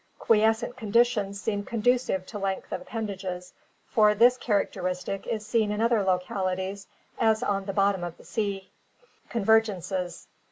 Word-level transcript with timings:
Qui 0.19 0.39
escent 0.41 0.75
conditions 0.77 1.39
seem 1.39 1.63
conducive 1.63 2.25
to 2.25 2.39
length 2.39 2.71
of 2.71 2.81
appendages, 2.81 3.53
for 3.85 4.15
this 4.15 4.35
characteristic 4.35 5.27
is 5.27 5.45
seen 5.45 5.71
in 5.71 5.79
other 5.79 6.01
localities, 6.01 6.87
as 7.19 7.43
on 7.43 7.65
the 7.65 7.73
bottom 7.73 8.03
of 8.03 8.17
the 8.17 8.25
sea. 8.25 8.71
Convergences. 9.29 10.25